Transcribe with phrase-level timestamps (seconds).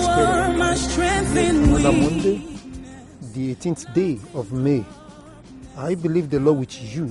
[0.00, 2.40] Thank God we're another Monday,
[3.34, 4.84] the 18th day of May.
[5.76, 7.10] I believe the Lord with you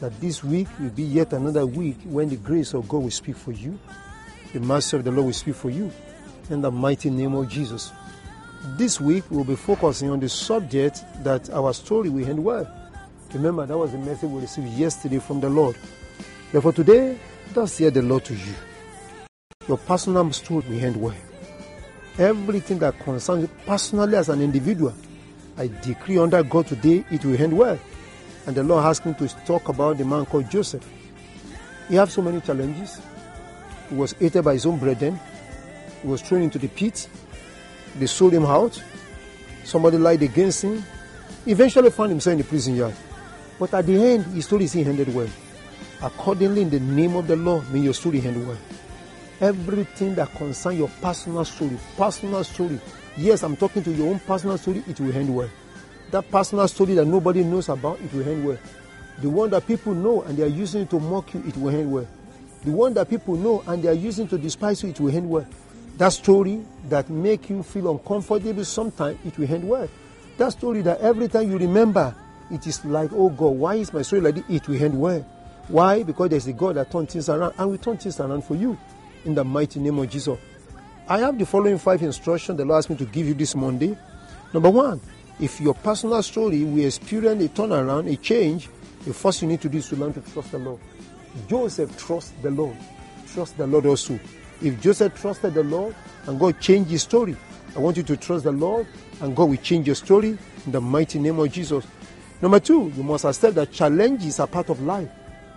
[0.00, 3.36] that this week will be yet another week when the grace of God will speak
[3.36, 3.78] for you,
[4.52, 5.90] the mercy of the Lord will speak for you,
[6.50, 7.92] in the mighty name of Jesus.
[8.76, 12.70] This week we'll be focusing on the subject that our story will end well.
[13.32, 15.76] Remember, that was the message we received yesterday from the Lord.
[16.52, 17.18] Therefore, today,
[17.54, 18.54] thus hear the Lord to you.
[19.66, 21.14] Your personal story will end well.
[22.18, 24.94] Everything that concerns you personally as an individual,
[25.56, 27.78] I decree under God today, it will end well.
[28.46, 30.86] And the Lord asked me to talk about the man called Joseph.
[31.88, 33.00] He had so many challenges.
[33.88, 35.18] He was hated by his own brethren.
[36.02, 37.08] He was thrown into the pit.
[37.98, 38.82] They sold him out.
[39.64, 40.82] Somebody lied against him.
[41.46, 42.94] Eventually found himself in the prison yard.
[43.58, 45.28] But at the end, his story still ended well.
[46.02, 48.58] Accordingly, in the name of the Lord, may your story end well.
[49.42, 52.78] Everything that concerns your personal story, personal story.
[53.16, 55.50] Yes, I'm talking to your own personal story, it will end well.
[56.12, 58.58] That personal story that nobody knows about, it will end well.
[59.18, 61.90] The one that people know and they are using to mock you, it will end
[61.90, 62.06] well.
[62.64, 65.28] The one that people know and they are using to despise you, it will end
[65.28, 65.46] well.
[65.98, 69.88] That story that make you feel uncomfortable sometimes, it will end well.
[70.36, 72.14] That story that every time you remember,
[72.48, 74.44] it is like, oh God, why is my story like this?
[74.48, 75.26] It will end well.
[75.66, 76.04] Why?
[76.04, 78.78] Because there's a God that turns things around and we turn things around for you
[79.24, 80.38] in the mighty name of Jesus.
[81.08, 83.96] I have the following five instructions the Lord asked me to give you this Monday.
[84.52, 85.00] Number one,
[85.40, 88.68] if your personal story will experience a turnaround, a change,
[89.04, 90.80] the first you need to do is to learn to trust the Lord.
[91.48, 92.76] Joseph trusts the Lord.
[93.32, 94.18] Trust the Lord also.
[94.62, 95.94] If Joseph trusted the Lord
[96.26, 97.36] and God changed his story,
[97.74, 98.86] I want you to trust the Lord
[99.20, 101.84] and God will change your story in the mighty name of Jesus.
[102.40, 105.08] Number two, you must accept that challenges are part of life.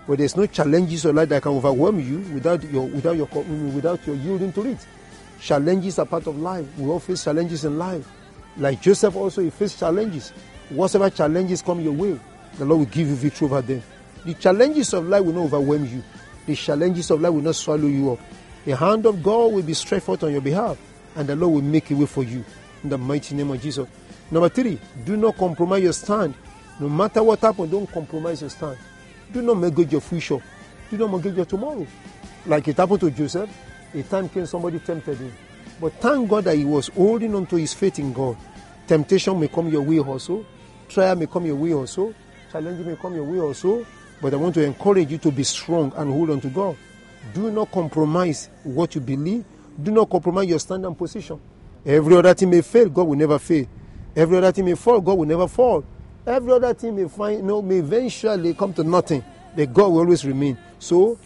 [0.08, 4.06] But there's no challenges or life that can overwhelm you without your without your without
[4.06, 4.86] your yielding to it.
[5.40, 6.66] Challenges are part of life.
[6.78, 8.08] We all face challenges in life.
[8.58, 10.32] Like Joseph also he faced challenges.
[10.70, 12.20] Whatever challenges come your way,
[12.58, 13.82] the Lord will give you victory over them.
[14.26, 16.04] The challenges of life will not overwhelm you.
[16.46, 18.20] The challenges of life will not swallow you up.
[18.66, 20.78] The hand of God will be stretched forth on your behalf,
[21.16, 22.44] and the Lord will make a way for you.
[22.84, 23.88] In the mighty name of Jesus.
[24.32, 26.34] Number three, do not compromise your stand.
[26.80, 28.78] No matter what happens, don't compromise your stand.
[29.32, 30.40] Do not mortgage your future.
[30.90, 31.86] Do not mortgage your tomorrow.
[32.46, 33.50] Like it happened to Joseph,
[33.94, 35.34] a time came somebody tempted him.
[35.80, 38.38] But thank God that he was holding on to his faith in God.
[38.88, 40.46] Temptation may come your way also.
[40.88, 42.14] Trial may come your way also.
[42.52, 43.86] Challenge may come your way also.
[44.22, 46.78] But I want to encourage you to be strong and hold on to God.
[47.34, 49.44] Do not compromise what you believe.
[49.82, 51.40] Do not compromise your stand and position.
[51.86, 53.66] Every other thing may fail, God will never fail.
[54.16, 55.84] Every other thing may fall, God will never fall.
[56.26, 59.24] Every other thing may find, you know, may eventually come to nothing.
[59.56, 60.58] But God will always remain.
[60.80, 61.18] So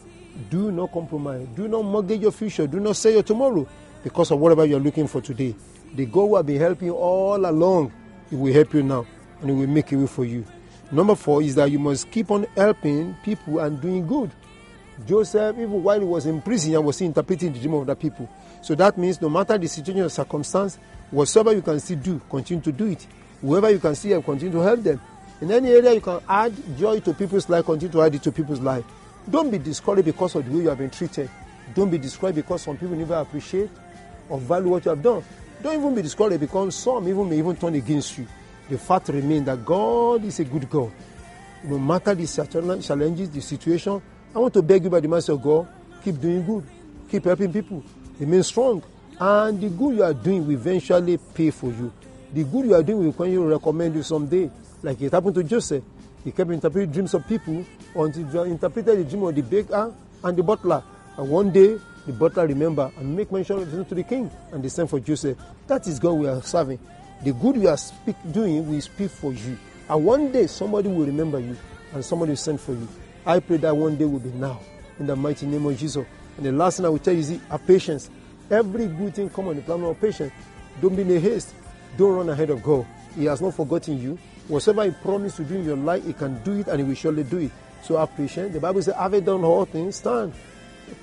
[0.49, 1.47] do not compromise.
[1.55, 2.67] Do not mortgage your future.
[2.67, 3.67] Do not sell your tomorrow
[4.03, 5.55] because of whatever you're looking for today.
[5.95, 7.91] The God will be helping you all along.
[8.29, 9.05] He will help you now
[9.41, 10.45] and He will make a way for you.
[10.91, 14.31] Number four is that you must keep on helping people and doing good.
[15.07, 18.29] Joseph, even while he was in prison, he was interpreting the dream of the people.
[18.61, 20.77] So that means no matter the situation or circumstance,
[21.11, 23.07] whatsoever you can still do, continue to do it.
[23.41, 24.99] Whoever you can see help, continue to help them.
[25.41, 28.31] In any area you can add joy to people's life, continue to add it to
[28.31, 28.83] people's life.
[29.29, 31.29] Don't be discouraged because of the way you have been treated.
[31.73, 33.69] Don't be discouraged because some people never appreciate
[34.27, 35.23] or value what you have done.
[35.61, 38.27] Don't even be discouraged because some even may even turn against you.
[38.69, 40.91] The fact remains that God is a good God.
[41.63, 44.01] No matter the challenges, the situation,
[44.33, 45.67] I want to beg you by the mercy of God,
[46.03, 46.63] keep doing good.
[47.09, 47.83] Keep helping people.
[48.19, 48.83] Remain strong.
[49.19, 51.91] And the good you are doing will eventually pay for you.
[52.33, 54.51] The good you are doing will continue to recommend you someday.
[54.83, 55.83] Like it happened to Joseph.
[56.23, 57.65] He kept interpreting dreams of people
[57.95, 59.93] until he interpreted the dream of the baker
[60.23, 60.83] and the butler.
[61.17, 64.69] And one day, the butler remember and make mention of to the king and they
[64.69, 65.37] send for Joseph.
[65.67, 66.79] That is God we are serving.
[67.23, 69.57] The good you are speak, doing will speak for you.
[69.89, 71.57] And one day, somebody will remember you
[71.93, 72.87] and somebody will send for you.
[73.25, 74.59] I pray that one day will be now.
[74.99, 76.05] In the mighty name of Jesus.
[76.37, 78.09] And the last thing I will tell you is have patience.
[78.49, 80.31] Every good thing come on the plan of patience.
[80.81, 81.53] Don't be in a haste.
[81.97, 82.85] Don't run ahead of God.
[83.15, 84.17] He has not forgotten you.
[84.47, 86.95] Whatever He promised to do in your life, He can do it and He will
[86.95, 87.51] surely do it.
[87.83, 88.53] So have patience.
[88.53, 90.33] The Bible says, have it done all things, stand.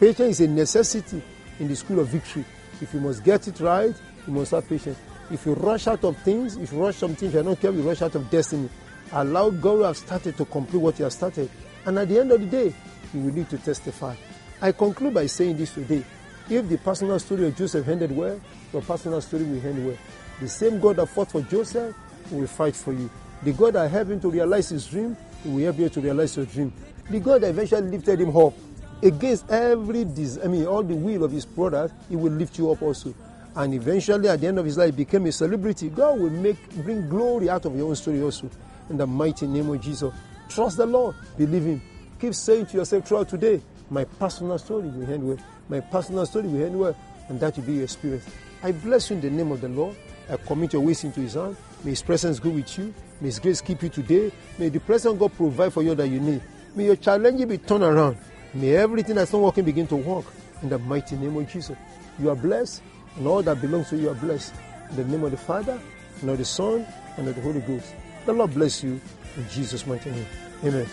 [0.00, 1.22] Patience is a necessity
[1.58, 2.44] in the school of victory.
[2.80, 3.94] If you must get it right,
[4.26, 4.98] you must have patience.
[5.30, 7.80] If you rush out of things, if you rush some things, you are not careful,
[7.80, 8.68] you rush out of destiny.
[9.12, 11.48] Allow God to have started to complete what He has started.
[11.84, 12.74] And at the end of the day,
[13.14, 14.14] you will need to testify.
[14.60, 16.04] I conclude by saying this today.
[16.48, 18.40] If the personal story of Joseph ended well,
[18.72, 19.96] your personal story will end well.
[20.40, 21.94] The same God that fought for Joseph
[22.30, 23.10] will fight for you.
[23.42, 26.46] The God that helped him to realize his dream, will help you to realize your
[26.46, 26.72] dream.
[27.08, 28.54] The God that eventually lifted him up
[29.02, 32.70] against every, dis- I mean, all the will of his brothers, he will lift you
[32.70, 33.14] up also.
[33.56, 37.08] and eventually at the end of his life became a celebrity, God will make bring
[37.08, 38.50] glory out of your own story also.
[38.90, 40.12] In the mighty name of Jesus.
[40.48, 41.16] Trust the Lord.
[41.38, 41.82] Believe him.
[42.20, 43.60] Keep saying to yourself throughout today,
[43.90, 45.38] my personal story will end well.
[45.68, 46.96] My personal story will end well.
[47.28, 48.26] And that will be your experience.
[48.62, 49.96] I bless you in the name of the Lord.
[50.28, 51.56] I commit your ways into his hand.
[51.84, 52.92] May his presence go with you.
[53.20, 54.32] May his grace keep you today.
[54.58, 56.42] May the presence God provide for you that you need.
[56.74, 58.16] May your challenges be turned around.
[58.52, 60.24] May everything that's not working begin to work.
[60.62, 61.76] In the mighty name of Jesus.
[62.18, 62.82] You are blessed,
[63.16, 64.54] and all that belongs to you are blessed.
[64.90, 65.78] In the name of the Father,
[66.20, 66.86] and of the Son,
[67.16, 67.94] and of the Holy Ghost.
[68.24, 69.00] The Lord bless you
[69.36, 70.26] in Jesus' mighty name.
[70.64, 70.86] Amen.